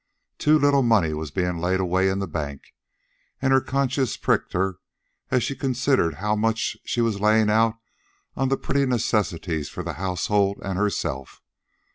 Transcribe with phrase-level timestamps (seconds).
[0.39, 2.73] Too little money was being laid away in the bank,
[3.39, 4.79] and her conscience pricked her
[5.29, 7.75] as she considered how much she was laying out
[8.35, 11.43] on the pretty necessaries for the household and herself.